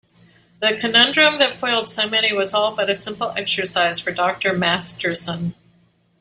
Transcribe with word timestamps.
The 0.61 0.75
conundrum 0.79 1.37
that 1.37 1.57
foiled 1.57 1.87
so 1.91 2.09
many 2.09 2.33
was 2.33 2.55
all 2.55 2.75
but 2.75 2.89
a 2.89 2.95
simple 2.95 3.35
exercise 3.37 3.99
for 3.99 4.11
Dr. 4.11 4.51
Masterson. 4.57 5.53